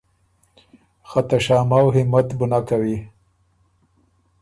خه 1.09 1.21
ته 1.27 1.37
شامؤ 1.45 1.87
همت 1.95 2.27
بُو 2.37 2.45
نک 2.51 2.63
کوی۔ 2.67 2.97